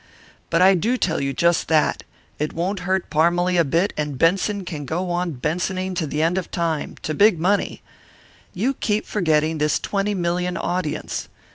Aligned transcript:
"But 0.49 0.63
I 0.63 0.73
do 0.73 0.97
tell 0.97 1.21
you 1.21 1.31
just 1.31 1.67
that. 1.67 2.01
It 2.39 2.53
won't 2.53 2.79
hurt 2.89 3.11
Parmalee 3.11 3.57
a 3.57 3.63
bit; 3.63 3.93
and 3.95 4.17
Benson 4.17 4.65
can 4.65 4.83
go 4.83 5.11
on 5.11 5.33
Bensoning 5.33 5.93
to 5.93 6.07
the 6.07 6.23
end 6.23 6.39
of 6.39 6.49
time 6.49 6.95
to 7.03 7.13
big 7.13 7.37
money. 7.37 7.83
You 8.51 8.73
keep 8.73 9.05
forgetting 9.05 9.59
this 9.59 9.79
twenty 9.79 10.15
million 10.15 10.57
audience. 10.57 11.29